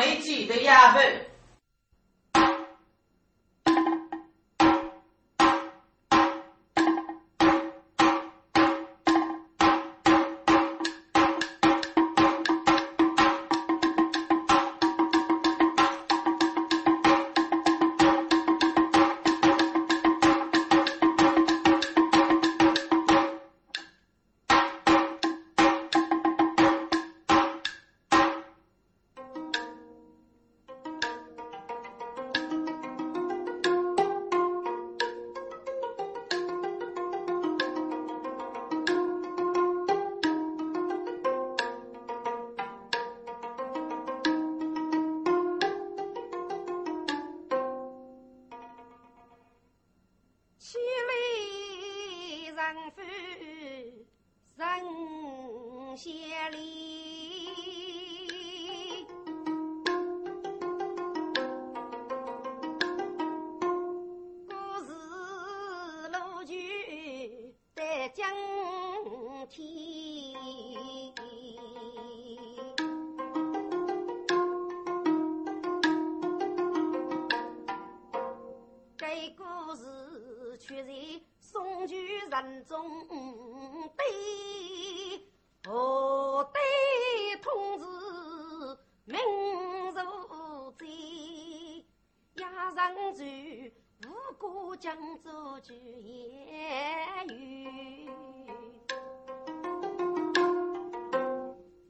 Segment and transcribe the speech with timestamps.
[0.00, 1.29] 没几个压份
[80.70, 80.92] 却在
[81.40, 82.88] 宋举人中
[83.96, 84.06] 对，
[85.64, 86.60] 何对
[87.42, 87.84] 通知
[89.04, 89.18] 命
[89.90, 91.84] 如贼，
[92.34, 93.24] 压人住
[94.06, 98.08] 无辜将作句言语。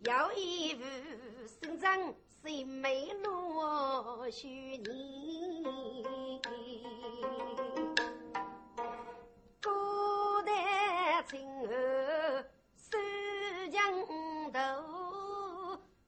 [0.05, 0.81] 有一副
[1.47, 5.61] 心肠，谁美落虚你？
[11.31, 11.69] 身后
[12.75, 12.99] 守
[13.71, 13.81] 墙
[14.53, 14.59] 头，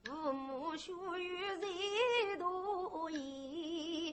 [0.02, 4.12] 父母血雨在多言。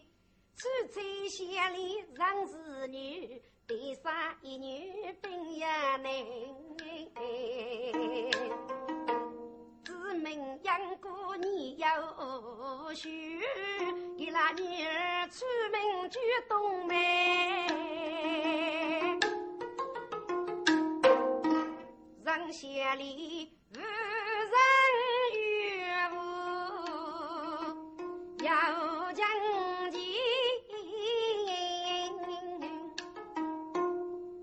[0.56, 6.06] 此次乡里长子女，第三一女本也难。
[9.84, 11.88] 子明养过你有
[12.94, 13.42] 婿，
[14.16, 16.96] 给拉女儿出门去东门。
[22.30, 23.84] 当下里无人
[25.34, 25.82] 与
[26.14, 26.16] 我
[28.38, 28.48] 有
[29.14, 29.20] 情
[29.96, 29.98] 义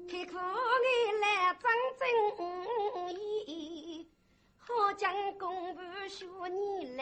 [0.09, 0.35] 开克
[0.83, 0.87] 你
[1.21, 1.63] 来争
[1.97, 2.03] 正
[3.47, 4.11] 义
[4.59, 7.01] 好将公婆许你来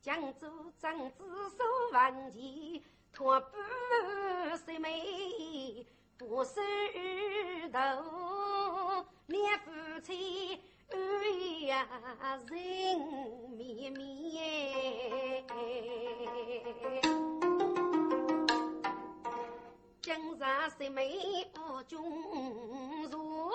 [0.00, 0.46] 将助
[0.78, 1.62] 长子守
[1.92, 2.82] 王权
[3.12, 3.58] 托不
[4.56, 6.62] 收妹不收
[7.70, 11.00] 头你夫妻恩
[11.40, 11.84] 义呀
[12.46, 12.46] 人
[13.56, 15.44] 绵绵
[20.00, 20.44] 今日
[20.78, 22.00] 是美二人
[23.10, 23.50] 如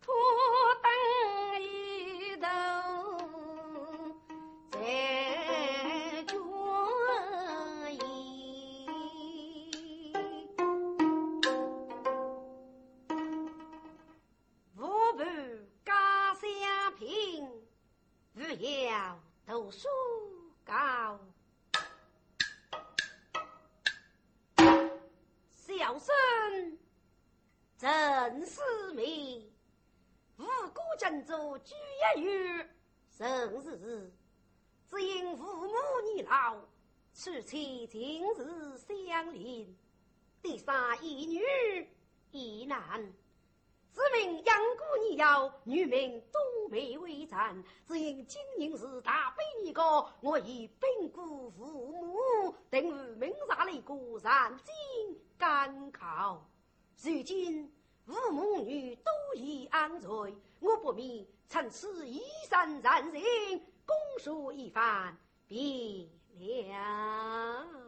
[0.00, 0.12] 初
[0.82, 1.17] 登。
[18.58, 19.86] 要读书
[20.64, 21.20] 高。
[25.48, 26.78] 小生
[27.76, 29.48] 曾思明，
[30.38, 31.72] 五谷珍主居
[32.16, 32.66] 一隅，
[33.08, 34.12] 生日
[34.90, 35.66] 只因父母
[36.12, 36.56] 年老，
[37.14, 39.72] 娶妻今日相邻，
[40.42, 41.88] 第三一女
[42.32, 43.00] 一男，
[43.92, 46.47] 子名养姑你要女名多。
[46.70, 54.74] 眉为展，只因今年是大悲年高，我已禀过父母，等于明察了个人间
[55.36, 56.46] 甘考。
[57.02, 57.72] 如今
[58.04, 63.22] 父母女都已安睡，我不免趁此以身染人，
[63.86, 66.08] 供述一番，便
[66.70, 67.87] 了。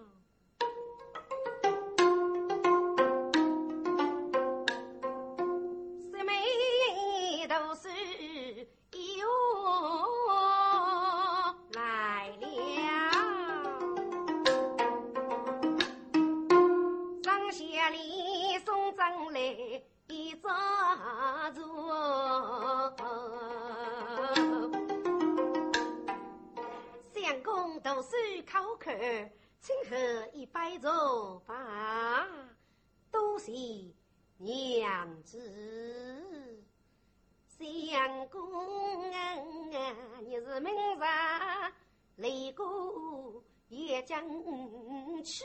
[44.11, 45.45] 雷公也将去，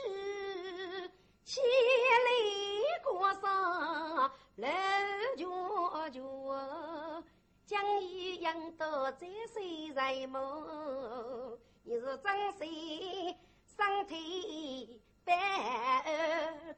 [1.44, 4.66] 千里过上楼
[5.36, 7.22] 角角，
[7.64, 15.32] 将一养到在水人梦，你是真心身体百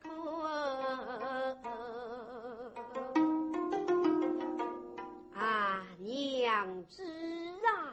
[0.03, 0.09] 苦。
[6.01, 7.03] 娘子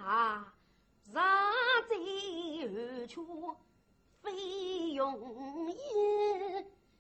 [0.05, 0.53] 啊，
[1.13, 1.23] 上
[1.89, 1.95] 在
[2.69, 3.55] 何处？
[4.25, 5.77] 非容易。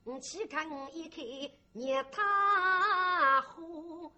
[0.03, 1.25] 你去看一看，
[1.73, 4.11] 热他火。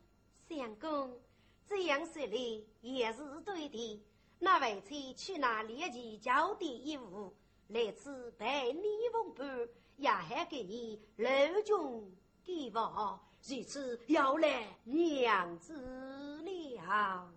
[0.49, 1.19] 相公，
[1.67, 4.03] 这样说来也是对的。
[4.39, 7.33] 那为妻去那猎奇交的一物，
[7.69, 9.67] 来此陪你奉伴，
[9.97, 11.27] 也还给你楼
[11.65, 12.11] 中
[12.45, 13.19] 给我。
[13.47, 17.31] 如此要来娘子了，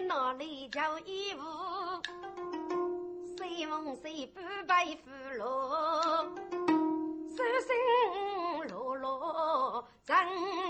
[0.00, 1.42] 县里哪里叫衣服？
[3.36, 5.44] 谁问谁不白俘虏？
[7.36, 10.16] 手心落落真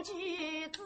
[0.03, 0.83] 举子。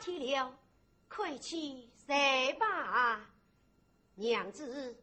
[0.00, 0.50] 去了，
[1.20, 3.20] 快去睡吧，
[4.14, 4.96] 娘子，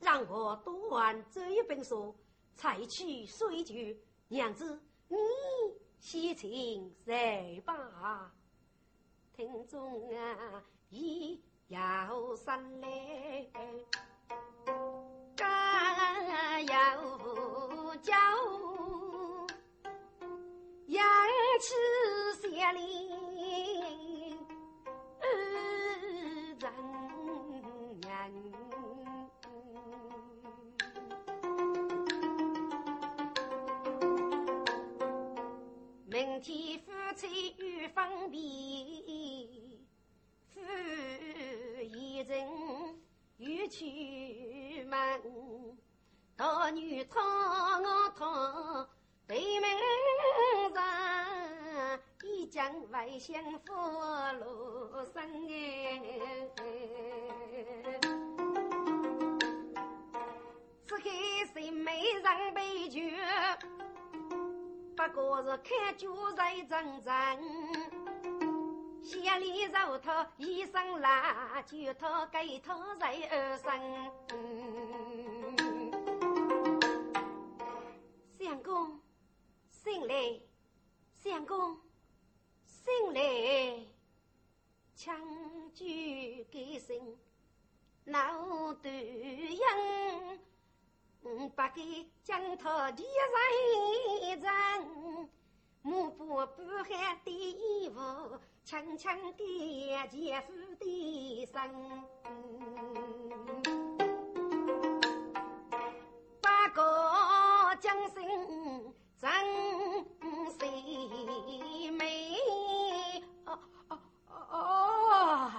[0.00, 2.14] 让我读完这一本书，
[2.54, 3.74] 才去睡觉。
[4.28, 4.78] 娘子，
[5.08, 5.16] 你
[5.98, 8.30] 先请睡吧。
[9.32, 13.46] 听众啊，一要三来，
[15.34, 18.14] 干要叫，
[20.86, 21.02] 扬
[21.58, 21.74] 起
[22.42, 23.21] 斜里。
[36.04, 38.38] 明天夫妻又分别，
[40.52, 40.60] 夫
[41.80, 42.30] 一人
[43.38, 43.84] 又出
[44.86, 44.98] 门，
[46.36, 48.88] 大女讨我讨
[49.26, 49.70] 对门
[50.74, 50.82] 上，
[52.22, 53.72] 一将外相扶
[54.38, 56.00] 罗生哎，
[60.86, 61.10] 此刻
[61.52, 63.16] 谁没人悲剧？
[64.96, 67.12] 不过是看酒在阵阵，
[69.02, 73.68] 县里肉头一身烂，酒头给头在二身。
[91.74, 93.04] 给江头地
[94.20, 95.28] 人人，
[95.80, 97.98] 目不不喊第一步，
[98.62, 102.04] 轻轻的结束的声。
[106.42, 109.30] 八个将心真
[110.58, 112.36] 谁美？
[113.46, 113.58] 哦
[113.88, 113.98] 哦
[114.50, 115.50] 哦！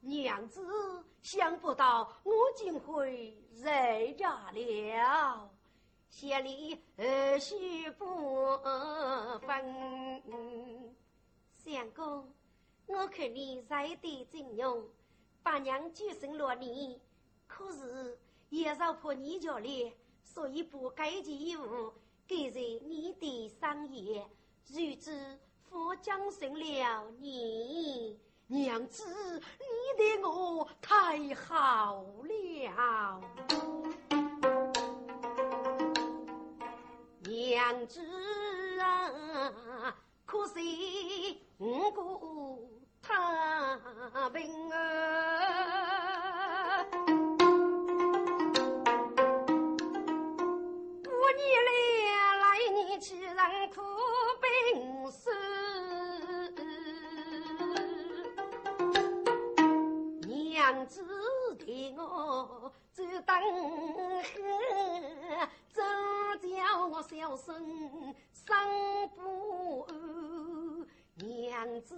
[0.00, 5.50] 娘子，想不到我竟会在家了，
[6.08, 8.56] 县里儿媳不
[9.46, 10.92] 分。
[11.56, 12.32] 相公，
[12.86, 14.82] 我看你才的真勇，
[15.42, 16.98] 把娘救生了你，
[17.46, 19.92] 可是也绕破你家里，
[20.24, 21.92] 所以不该及义务
[22.26, 24.26] 给在你的上业，
[24.68, 25.38] 如今
[25.68, 28.18] 父将生了你。
[28.52, 29.04] 娘子，
[29.60, 33.20] 你对我太好了。
[37.22, 38.00] 娘子
[38.80, 39.94] 啊，
[40.26, 42.58] 可惜我过
[43.00, 44.76] 他病啊，
[51.06, 51.70] 五年来
[52.36, 53.36] 来你去人
[53.72, 53.80] 苦
[54.42, 55.30] 病死。
[60.90, 61.00] 子
[61.56, 63.32] 替我走灯
[64.24, 64.28] 河，
[65.72, 65.80] 怎
[66.50, 69.94] 叫我小生生不安？
[71.14, 71.94] 娘子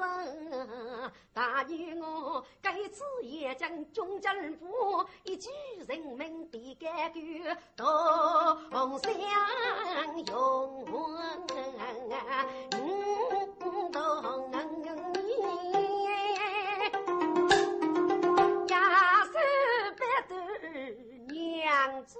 [0.00, 5.48] 啊，大女我该次也将忠贞府一举
[5.88, 7.18] 人民的改革
[7.76, 9.12] 同相
[10.26, 10.84] 拥，
[12.70, 13.90] 嗯，同
[22.04, 22.18] 子，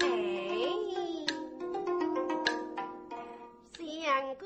[0.00, 0.06] 哎，
[3.72, 4.44] 相公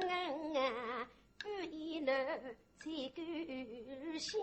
[0.00, 1.08] 啊，
[1.38, 2.12] 不依楼
[2.78, 2.84] 才
[3.14, 3.18] 敢
[4.18, 4.38] 写。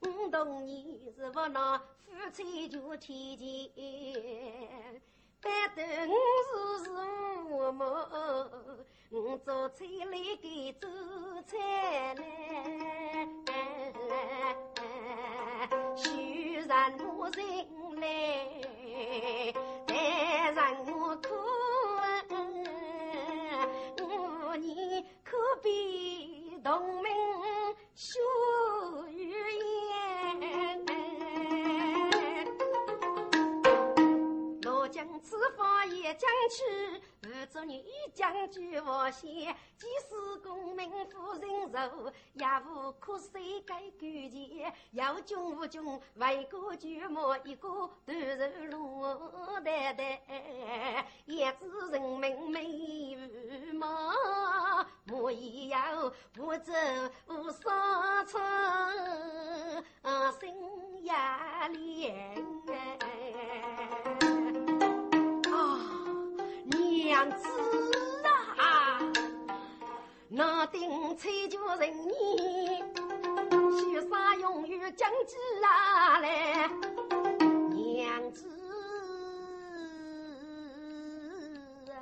[0.00, 0.74] 我童年
[1.14, 1.84] 是不拿夫
[2.32, 5.00] 妻就提前，
[5.40, 6.12] 但等是
[6.84, 6.90] 是
[7.50, 7.86] 我们，
[9.10, 10.88] 我做菜来给做
[11.42, 12.22] 菜来。
[38.42, 44.74] 将军我先，即使功名夫人寿，也无可谁改归前。
[44.90, 49.04] 要穷无穷，为国就莫一个断人路
[49.64, 50.20] 代代，
[51.24, 54.12] 也知人民没无毛，
[55.04, 56.72] 莫以要不走
[57.28, 58.40] 无上策，
[60.40, 62.42] 心压连。
[66.64, 67.46] 娘子，
[70.34, 72.78] 那定催就人你，
[73.78, 76.70] 须杀永远将计啊来，
[77.68, 78.48] 娘子
[81.90, 81.92] 啊，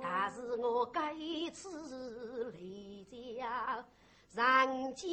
[0.00, 1.12] 但是我该
[1.52, 3.06] 次离
[3.38, 3.84] 家
[4.32, 5.06] 人间。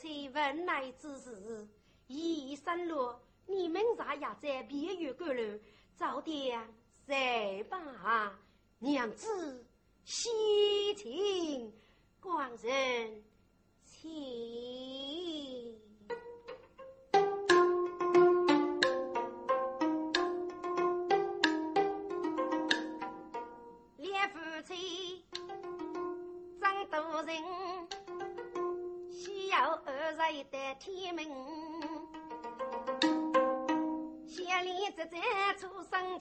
[0.00, 1.66] 催问来之事。
[2.06, 3.14] 已深路，
[3.46, 5.58] 你们咋也在别院过路？
[5.96, 6.66] 早点
[7.04, 8.38] 睡吧，
[8.78, 9.66] 娘子，
[10.04, 10.30] 西
[10.94, 11.72] 请，
[12.20, 13.22] 广人
[13.84, 14.87] 请。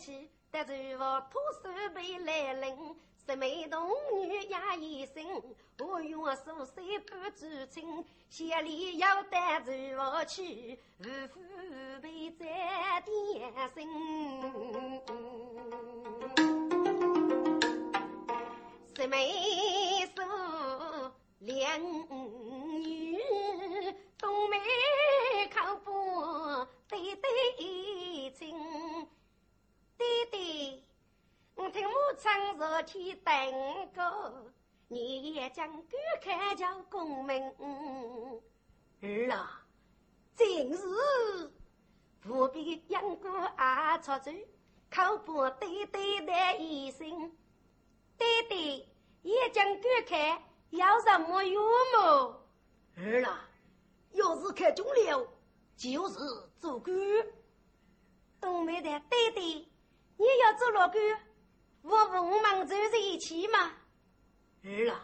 [0.08, 2.96] 生气，得罪我土手被来临。
[3.26, 5.26] 十妹童女也一身，
[5.80, 8.06] 我愿数岁不知情。
[8.30, 11.42] 县里要带着我去，夫妇
[12.02, 13.86] 陪在点心。
[33.98, 34.52] 等过，
[34.90, 37.36] 你也将赶开叫公门。
[39.02, 39.66] 儿啊，
[40.36, 40.78] 今日
[42.22, 44.32] 不必养过阿出走，
[44.92, 47.36] 靠不爹爹的一生。
[48.20, 48.88] 爹爹
[49.24, 51.64] 也将赶开，要什么用
[51.96, 52.46] 么？
[52.98, 53.50] 儿啊，
[54.12, 55.28] 要是看中了，
[55.76, 56.20] 就是
[56.60, 56.96] 做官。
[58.40, 59.42] 东妹的爹爹，
[60.18, 61.02] 你要做老官？
[61.82, 63.72] 我文盲走在一起吗？
[64.64, 65.02] 儿啊，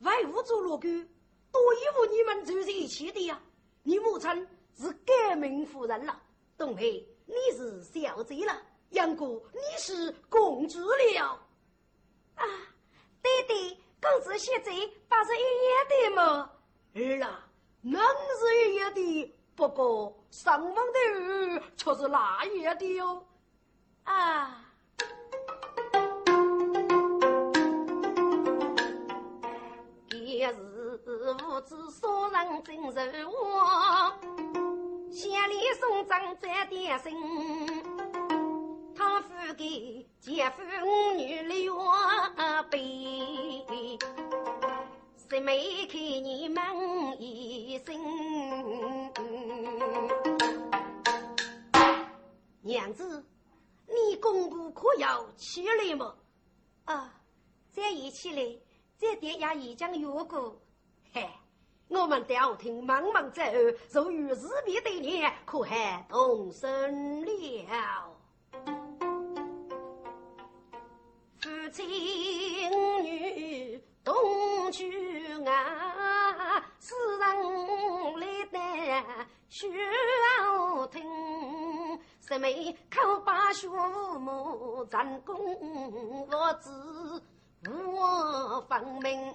[0.00, 1.08] 外屋做罗官，
[1.52, 3.40] 多依附你们走在一起的呀。
[3.82, 4.30] 你母亲
[4.76, 6.20] 是革命夫人了，
[6.56, 11.40] 东黑你是小姐了，杨哥你是公主了。
[12.34, 12.44] 啊，
[13.22, 16.52] 爹爹，公子现在不是一样的吗？
[16.94, 17.48] 儿啊，
[17.82, 23.26] 能是一样的，不过上房的儿却是那样的哟。
[24.04, 24.66] 啊。
[31.70, 34.12] 无知所人真是我，
[35.08, 37.14] 县里送长在点心，
[38.92, 40.62] 他付给姐夫
[41.16, 41.78] 女留
[42.70, 43.56] 备，
[45.28, 47.94] 谁没看你们一声？
[52.62, 53.24] 娘子，
[53.86, 56.16] 你公公可要起来吗？
[56.86, 57.14] 啊，
[57.70, 58.58] 再一起来。
[58.98, 60.60] 这点也已经有过，
[61.90, 63.58] 我们调听茫茫在后，
[64.04, 68.16] 如遇日别对年，可还动身了？
[71.40, 71.82] 夫妻
[73.02, 77.20] 女同去啊，世人
[78.20, 79.26] 来。
[79.48, 81.02] 需要听，
[82.20, 82.46] 什么
[82.88, 85.36] 口把学母战功，
[86.30, 86.70] 我知
[87.68, 89.34] 我分明。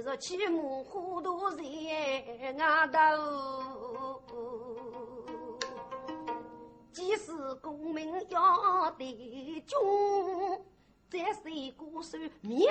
[0.00, 4.22] 你说骑马糊涂在外头，
[6.90, 10.64] 即使功名要得中，
[11.10, 12.66] 再谁过手命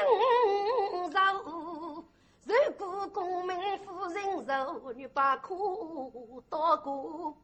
[1.12, 2.04] 柔？
[2.46, 3.56] 如果功名
[3.86, 7.38] 夫人柔，你把苦多过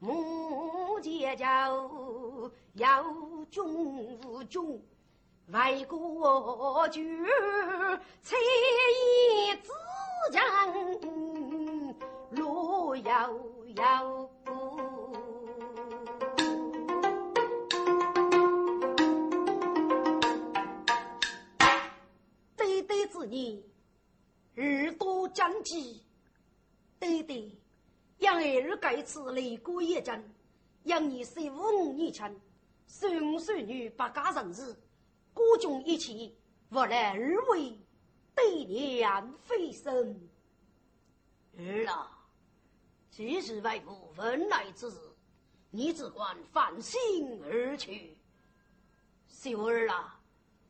[0.00, 1.46] 目前就
[2.74, 4.78] 有中无中。
[5.52, 7.02] 为国救，
[8.22, 9.72] 才义自
[10.32, 10.40] 强，
[12.30, 13.34] 路遥
[13.74, 14.30] 遥。
[22.56, 23.60] 对对子女，
[24.56, 26.00] 耳朵将急。
[27.00, 27.50] 对对，
[28.18, 30.32] 养儿盖此立过一阵，
[30.84, 32.40] 养你十五年前，
[32.86, 34.76] 孙孙女百家人士。
[35.32, 36.36] 孤军一起，
[36.70, 37.78] 无来而为，
[38.34, 40.28] 对娘飞身。
[41.56, 42.18] 儿啊，
[43.10, 44.90] 既是为父闻来之，
[45.70, 48.16] 你只管放心而去。
[49.28, 50.20] 秀儿啊，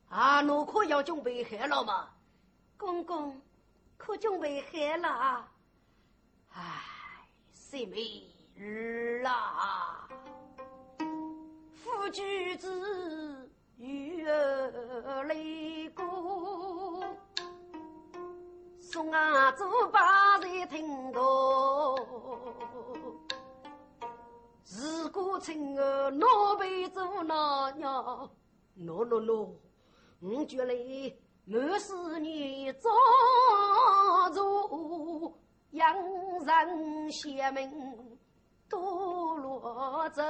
[0.09, 2.11] 阿奴可要准备好了吗？
[2.77, 3.41] 公公，
[3.97, 5.53] 可准备好了啊。
[6.53, 6.83] 唉，
[7.73, 8.27] 妹妹
[8.59, 10.09] 儿啊，
[11.75, 13.50] 夫君子。
[13.81, 15.35] 雨儿来
[15.97, 17.03] 过，
[18.79, 21.21] 送啊走把在听到。
[24.67, 28.31] 如果亲儿老辈做那娘，
[28.77, 29.51] 喏喏喏，
[30.21, 30.75] 我觉来
[31.47, 32.91] 满是你早
[34.35, 35.33] 做
[35.71, 35.97] 养
[36.45, 38.19] 人贤明
[38.69, 40.23] 多罗走。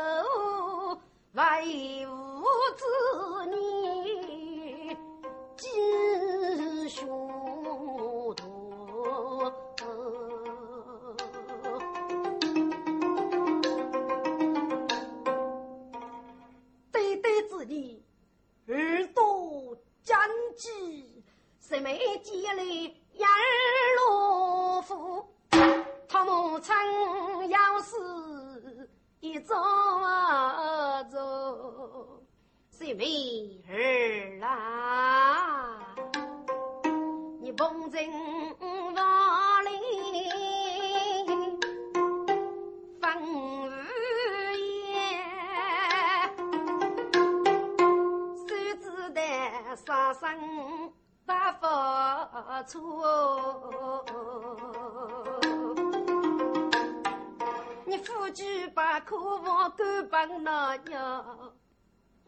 [1.33, 2.45] 为父
[2.77, 2.85] 子
[3.47, 3.57] 女
[5.57, 7.07] 尽学
[8.35, 8.35] 多，
[16.91, 18.03] 对对子女
[18.67, 20.19] 耳朵长
[20.57, 21.23] 记，
[21.61, 21.89] 什么
[22.25, 23.29] 积累眼
[24.09, 25.25] 罗福，
[26.09, 28.30] 他们曾要是。
[29.21, 31.19] 一走啊走，
[32.71, 35.79] 小妹儿啦，
[37.39, 38.11] 你蹦进
[38.57, 38.95] 房
[39.67, 39.71] 里
[42.99, 43.67] 放无
[44.57, 44.89] 言，
[48.39, 48.43] 手
[48.81, 49.21] 指的
[49.77, 50.25] 杀生
[51.27, 52.81] 不发错。
[57.91, 61.53] 你夫君把苦往干帮那娘，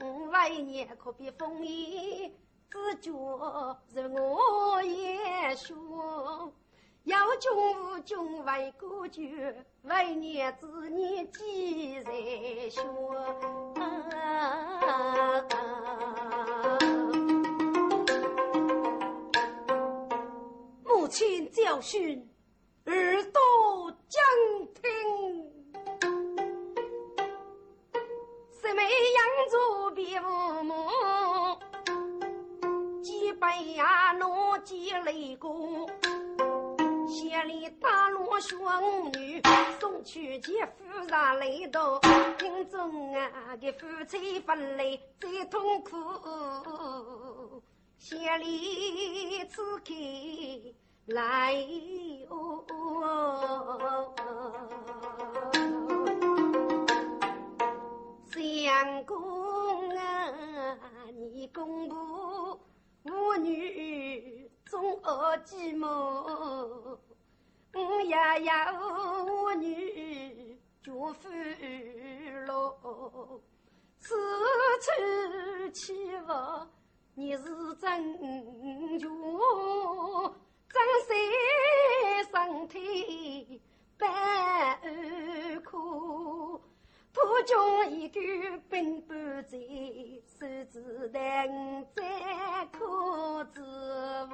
[0.02, 2.28] 五百年可比风雨，
[2.68, 3.12] 自觉
[3.94, 6.52] 是我也说，
[7.04, 12.10] 有君无君为国君，为娘子你几在
[12.70, 12.82] 说？
[20.84, 22.28] 母亲教训，
[22.86, 23.40] 耳朵
[24.08, 24.20] 讲
[24.74, 24.82] 听。
[28.74, 30.26] 没养着别父
[30.64, 30.72] 母，
[33.02, 35.86] 几百呀奴几雷公，
[37.06, 38.58] 县里大罗兄
[39.12, 39.42] 女
[39.78, 42.00] 送去接夫人来到，
[42.40, 47.62] 心中啊的夫妻分离最痛苦，
[47.98, 49.92] 县里此刻
[51.06, 51.54] 来
[52.28, 52.64] 哦。
[58.64, 60.34] 相公啊，
[61.12, 62.60] 你公婆
[63.04, 65.86] 我女总恶寂寞，
[67.74, 68.50] 我爷爷
[69.30, 71.28] 我女祝福
[72.46, 73.40] 喽。
[74.00, 74.14] 此
[74.80, 76.32] 处欺负
[77.14, 77.44] 你是
[77.80, 79.10] 真穷，
[80.72, 81.12] 生死
[82.32, 83.60] 相身体
[83.98, 84.06] 百
[85.62, 86.60] 苦，
[87.12, 88.18] 途中一个
[88.70, 89.58] 奔波在，
[90.40, 93.60] 手指难再苦之
[94.30, 94.32] 物，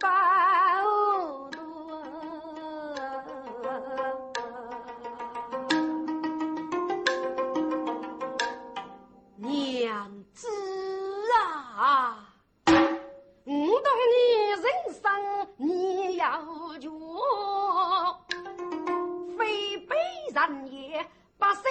[0.00, 1.53] 把我。
[15.56, 16.90] 你要绝，
[19.36, 19.96] 非被
[20.32, 21.06] 人也。
[21.36, 21.62] 百姓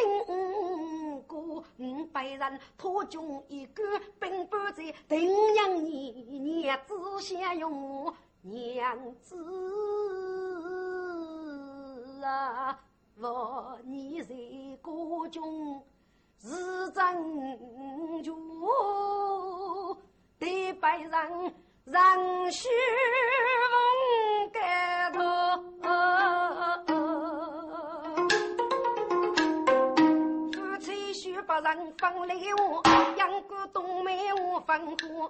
[1.26, 3.82] 过五百人，托中一个
[4.20, 9.36] 并不在，定让你娘子享用娘子
[12.24, 12.80] 啊！
[13.20, 14.36] 我你在
[14.82, 15.82] 国中
[16.40, 19.98] 是真主，
[20.38, 21.54] 对百人
[21.86, 22.70] 让虚
[23.70, 25.20] 风盖头。
[31.46, 32.82] 不人分来我，
[33.18, 35.30] 杨过东门我分火。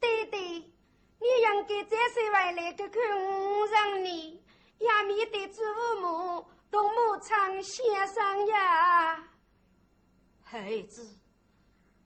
[0.00, 4.42] 对对，你应该再岁回来个看我让你，
[4.78, 5.62] 也面对祖
[6.00, 9.22] 母同母亲先生呀。
[10.42, 11.06] 孩子，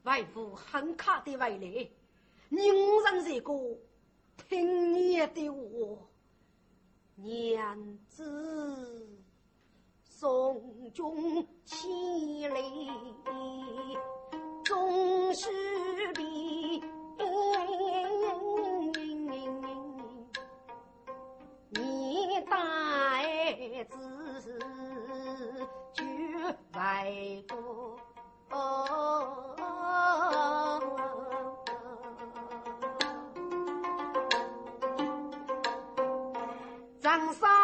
[0.03, 1.89] 外父很卡的回来，
[2.55, 3.53] 宁人这个
[4.49, 5.57] 听你的话，
[7.17, 9.09] 娘子。
[10.05, 11.91] 送君千
[12.55, 12.91] 里，
[14.63, 15.51] 终是
[16.15, 16.23] 别。
[21.71, 22.57] 你大
[23.21, 24.59] 儿子
[25.93, 26.05] 就
[26.73, 27.11] 外
[27.49, 27.99] 国，
[37.17, 37.64] 长沙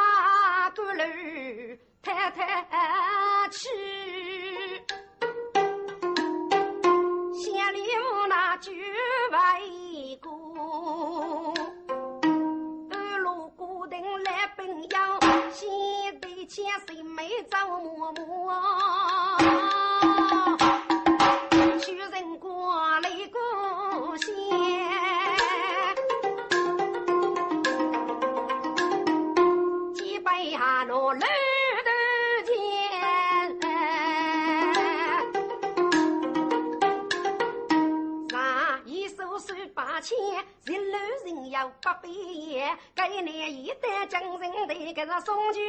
[45.20, 45.60] 送去，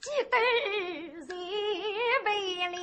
[0.00, 0.38] 几斗
[1.26, 1.28] 人
[2.24, 2.28] 为
[2.68, 2.76] 了。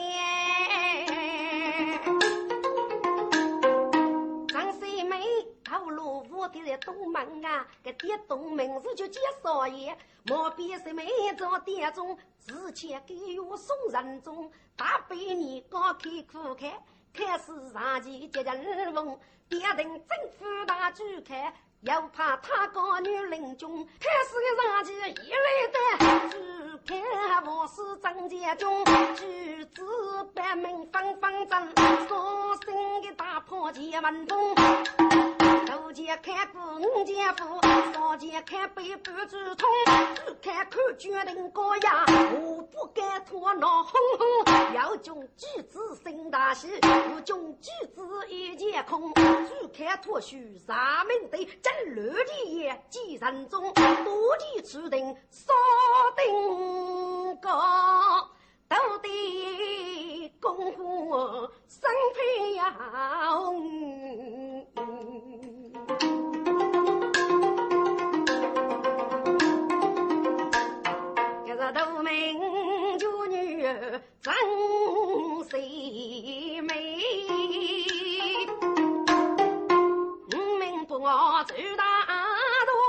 [4.47, 5.13] 张三妹
[5.63, 16.73] 头路虎的在东门啊，个爹东门是就接少爷，莫比三妹做爹中，之前给我送人中，大百年刚开苦开。
[17.13, 19.17] 开始上前接人风，
[19.47, 21.53] 爹等政府大举开，
[21.85, 23.87] 又怕他高女领军。
[23.99, 24.91] 开始的上前
[25.23, 25.77] 一来的，
[26.31, 26.35] 只
[26.83, 28.67] 看王师张家军，
[29.15, 29.83] 举子
[30.33, 31.69] 百门方方阵，
[32.07, 35.44] 双生的大炮接门风。
[35.85, 37.61] 左肩看过五肩夫，
[37.93, 39.69] 上肩看背半支通，
[40.15, 42.03] 只看看决定高雅，
[42.41, 44.73] 我不敢拖闹哼哼。
[44.73, 49.13] 要将举子生大喜，我将举子一剑空。
[49.13, 55.53] 只看脱须上门对，真乱的也几人中，多地注定少
[56.17, 58.27] 定高。
[58.67, 62.73] 到底功夫生培养，
[71.73, 73.63] 大名就女
[74.21, 74.33] 真
[75.49, 77.01] 谁美？
[80.31, 82.05] 五名不我走大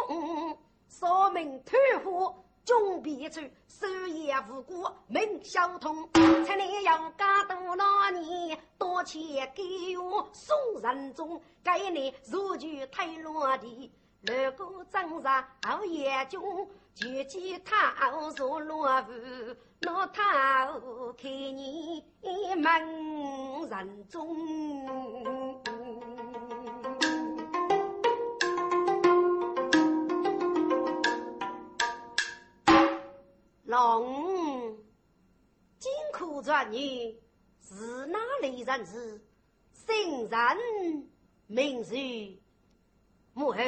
[0.09, 0.59] 东，
[0.89, 2.35] 少名退货。
[2.67, 6.09] 中必走，手也无辜命相通。
[6.45, 11.41] 才来要家多老年，多钱给我送人中。
[11.63, 13.93] 该年如举太落地，
[14.27, 19.13] 如果正上熬夜中，就见他入落户，
[19.79, 20.67] 那他
[21.17, 22.03] 看你
[22.57, 24.37] 门人中。
[33.65, 34.77] 老五，
[35.79, 37.17] 金库传女
[37.61, 39.21] 是哪里人士？
[39.73, 41.09] 姓人
[41.47, 42.43] 名谁？
[43.35, 43.59] 母后，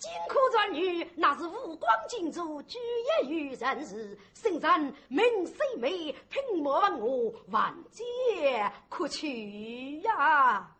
[0.00, 2.78] 金科转女那是五光金珠，举
[3.22, 8.02] 业于人世，生人名虽美，品莫问我万劫
[8.88, 10.74] 可取呀！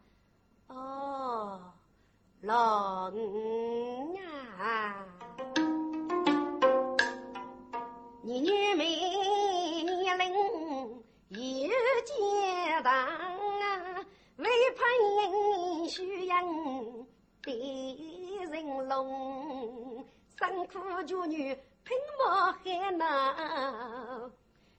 [0.69, 1.61] 哦，
[2.41, 3.13] 郎
[4.59, 5.05] 啊，
[8.23, 8.87] 你女美
[9.85, 10.33] 年龄
[11.29, 11.71] 有
[12.07, 13.07] 阶大，
[14.37, 17.07] 为盼虚应
[17.43, 20.05] 的人龙，
[20.39, 24.31] 辛苦妇女拼搏海难，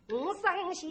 [0.10, 0.88] 我生下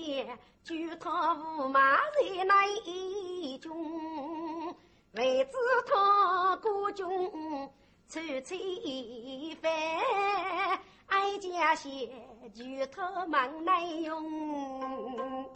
[0.65, 4.75] 就他驸马在那一中。
[5.13, 5.53] 为知
[5.87, 7.05] 他孤军
[8.09, 9.71] 出差翻，
[11.07, 12.09] 哀家先
[12.55, 15.51] 就他忙内用。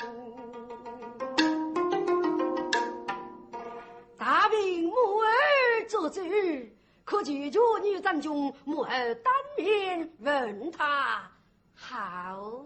[7.05, 8.89] 可拒绝女战中母后
[9.23, 11.31] 当面问他
[11.75, 12.65] 好，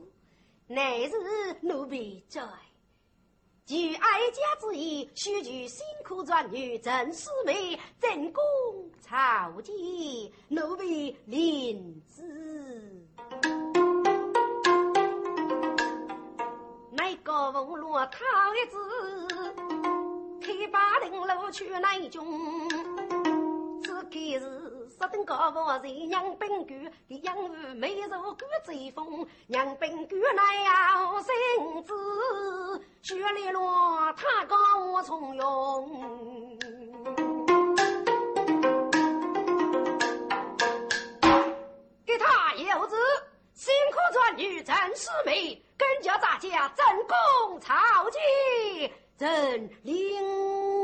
[0.68, 1.12] 乃是
[1.60, 2.42] 奴婢在。
[3.66, 8.42] 据哀家之意，须举辛苦转女郑四妹正宫
[9.02, 9.74] 朝见，
[10.48, 12.22] 奴婢领旨。
[16.92, 18.18] 那个风罗讨
[18.54, 18.78] 一子，
[20.40, 22.24] 开八零路去南中。
[24.08, 31.92] 开是十等高房在杨宾馆，的养父没入过追风，杨宾馆内有孙子，
[33.02, 36.58] 雪里落他高从容。
[42.06, 42.96] 给他有子，
[43.52, 47.74] 辛苦转女真是美，跟着大家进宫朝
[48.10, 50.77] 见，朕领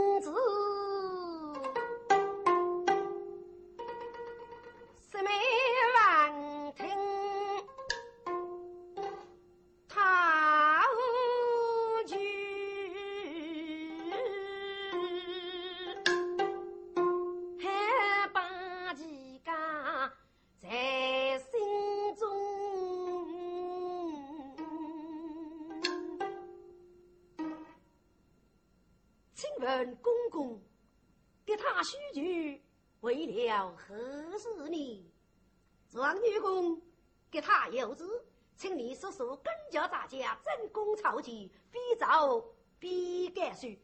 [29.64, 30.60] 陈公公
[31.46, 32.62] 给他续剧，
[33.00, 33.96] 为了何
[34.36, 35.10] 事呢？
[35.88, 36.82] 张女公
[37.30, 38.26] 给他有子，
[38.58, 40.94] 请你说说，跟着大家争功。
[40.98, 43.78] 朝级非走必干事，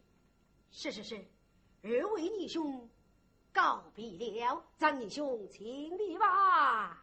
[0.70, 1.24] 是是是，
[1.82, 2.86] 二位弟兄
[3.50, 5.64] 告别了，张弟兄请
[5.96, 7.02] 你吧。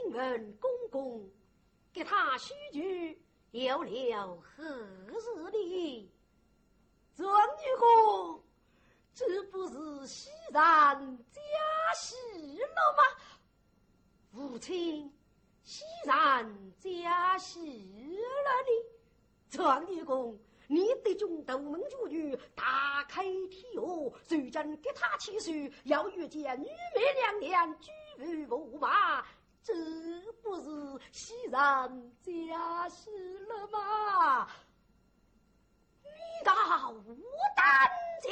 [0.00, 1.30] 请问公公，
[1.92, 6.10] 给他许去有了何日哩？
[7.14, 8.42] 准女公，
[9.14, 11.40] 这不是西人家
[11.94, 12.16] 喜
[12.58, 13.02] 了吗？
[14.32, 15.12] 父亲，
[15.62, 19.50] 西人家喜了哩。
[19.50, 25.52] 传女公，你得中独门绝女，大开天眼，如今给他起手，
[25.84, 27.78] 要遇见女美娘娘，
[28.16, 29.22] 举步无马。
[29.64, 29.72] 这
[30.42, 31.52] 不是喜人
[32.22, 33.10] 家事
[33.46, 34.48] 了吗？
[36.02, 36.08] 你
[36.44, 37.16] 倒无
[37.54, 37.88] 胆
[38.20, 38.30] 情，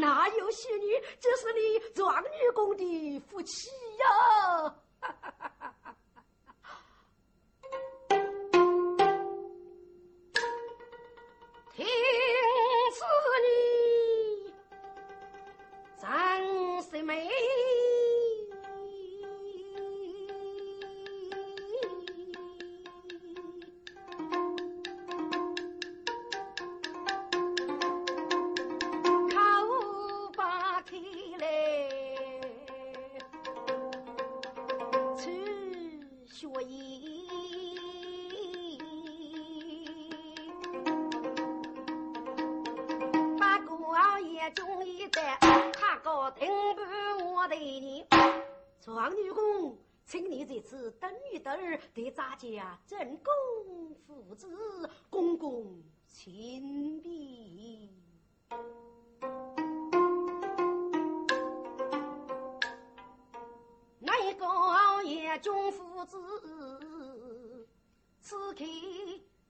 [0.00, 1.00] 哪有仙女？
[1.20, 4.74] 这是你状女公的福气呀！
[5.00, 5.51] 听
[52.36, 57.90] 家真功夫子，公公亲笔。
[63.98, 64.46] 那一个
[65.04, 67.68] 也中夫子，
[68.20, 68.64] 此刻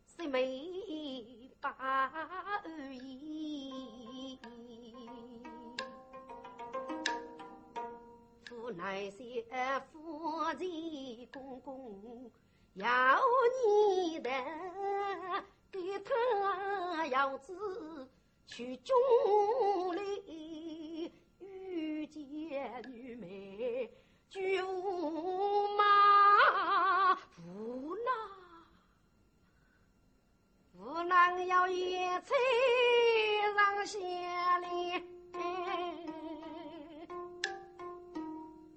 [0.05, 4.39] 是没把意已。
[8.75, 9.45] 乃是
[9.93, 12.32] 夫人公公。
[12.75, 12.87] 要
[13.67, 14.31] 你的，
[15.71, 18.09] 给他要子
[18.47, 18.97] 去中
[19.95, 23.91] 里遇见女美。
[24.31, 28.15] 巨无马，无郎，
[30.79, 32.35] 无郎要一催
[33.55, 33.99] 让下
[34.61, 35.05] 里，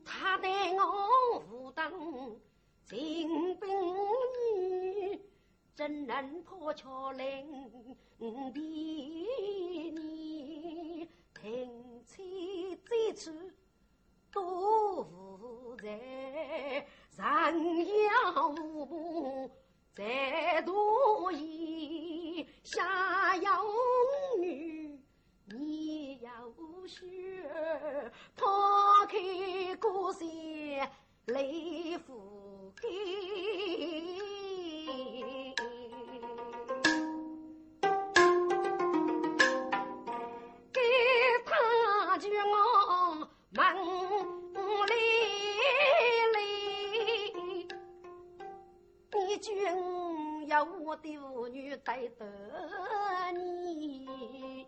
[0.03, 1.89] 他带我武当
[2.85, 3.67] 进兵
[4.53, 5.19] 女，
[5.73, 7.97] 怎能破桥岭
[8.53, 8.61] 比
[9.91, 13.55] 你听妻这次。
[14.31, 15.87] 多负债，
[17.17, 19.49] 人要母，
[19.95, 23.49] 再多疑，下有
[24.37, 24.99] 女，
[25.45, 26.31] 你要
[26.85, 27.49] 学，
[28.35, 30.27] 抛开故乡
[31.25, 32.88] 泪付给。
[49.45, 49.53] 君
[50.47, 52.25] 要我的妇女带得
[53.33, 54.65] 你，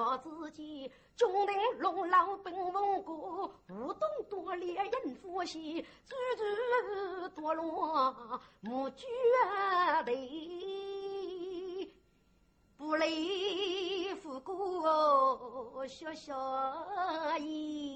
[0.00, 0.90] 我自己。
[1.16, 6.42] 中定龙老本文过，无动多烈人夫妻，处处
[7.42, 9.06] 堕落无绝
[10.06, 10.16] 对，
[12.78, 17.89] 不离父过小小意，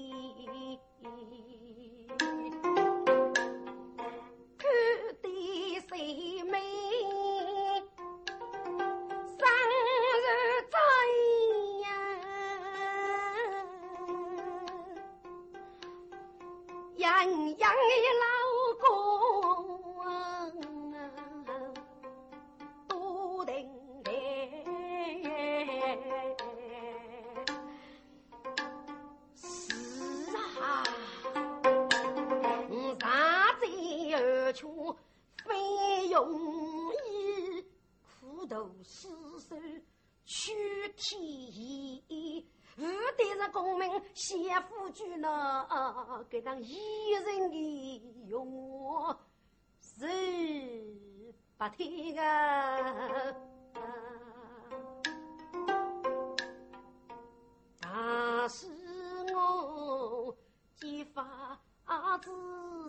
[43.55, 45.65] 功名先富居呢，
[46.29, 49.15] 给当一人的用
[49.79, 50.05] 是
[51.57, 53.33] 不听啊！
[57.79, 58.67] 但是
[59.33, 60.35] 我
[60.75, 61.57] 激发
[62.21, 62.29] 自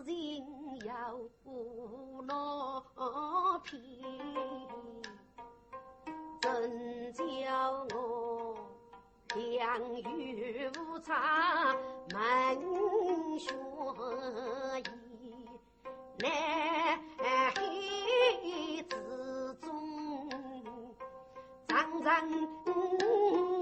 [0.03, 0.43] 人
[0.85, 1.17] 要
[2.23, 2.83] 闹
[3.63, 3.79] 偏，
[6.41, 8.66] 真叫我。
[9.37, 9.45] 相
[10.01, 11.75] 遇无差，
[12.11, 12.17] 门
[13.39, 13.53] 学
[14.81, 15.47] 义
[16.17, 16.25] 难
[17.55, 19.69] 黑子中，
[21.67, 23.56] 常常。